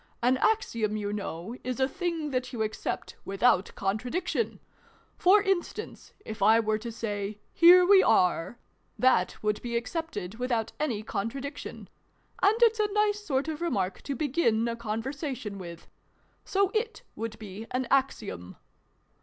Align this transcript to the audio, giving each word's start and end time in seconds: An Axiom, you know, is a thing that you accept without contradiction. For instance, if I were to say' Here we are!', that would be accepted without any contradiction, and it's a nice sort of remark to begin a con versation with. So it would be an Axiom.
An 0.23 0.37
Axiom, 0.37 0.97
you 0.97 1.13
know, 1.13 1.55
is 1.63 1.79
a 1.79 1.87
thing 1.87 2.31
that 2.31 2.51
you 2.51 2.63
accept 2.63 3.17
without 3.23 3.69
contradiction. 3.75 4.59
For 5.15 5.43
instance, 5.43 6.11
if 6.25 6.41
I 6.41 6.59
were 6.59 6.79
to 6.79 6.91
say' 6.91 7.37
Here 7.61 7.85
we 7.85 8.01
are!', 8.01 8.57
that 9.05 9.37
would 9.43 9.61
be 9.61 9.77
accepted 9.77 10.39
without 10.39 10.71
any 10.79 11.03
contradiction, 11.03 11.87
and 12.41 12.55
it's 12.63 12.79
a 12.79 12.91
nice 12.91 13.23
sort 13.23 13.47
of 13.47 13.61
remark 13.61 14.01
to 14.01 14.15
begin 14.15 14.67
a 14.67 14.75
con 14.75 15.03
versation 15.03 15.57
with. 15.57 15.87
So 16.43 16.71
it 16.73 17.03
would 17.15 17.37
be 17.37 17.67
an 17.69 17.87
Axiom. 17.91 18.55